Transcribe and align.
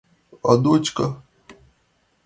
Адочка... 0.51 1.05